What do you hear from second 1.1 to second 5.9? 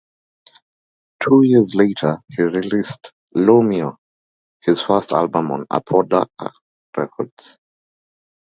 Two years later, he released "Lo Mio", his first album on